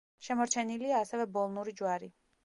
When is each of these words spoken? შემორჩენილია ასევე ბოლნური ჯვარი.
შემორჩენილია 0.27 0.95
ასევე 1.01 1.27
ბოლნური 1.35 1.75
ჯვარი. 1.83 2.09